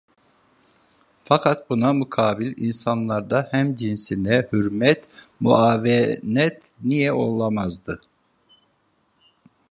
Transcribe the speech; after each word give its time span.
Fakat 1.27 1.57
buna 1.69 1.89
mukabil, 1.97 2.51
insanlarda 2.67 3.39
hemcinsine 3.51 4.37
hürmet, 4.53 5.01
muavenet 5.41 6.57
niye 6.83 7.11
olamazdı? 7.23 7.95